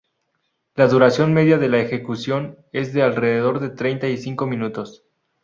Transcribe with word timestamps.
La 0.73 0.87
duración 0.87 1.31
media 1.31 1.59
de 1.59 1.69
la 1.69 1.77
ejecución 1.77 2.57
es 2.73 2.91
de 2.91 3.03
alrededor 3.03 3.59
de 3.59 3.69
treinta 3.69 4.07
y 4.09 4.17
cinco 4.17 4.47
minutos. 4.47 5.03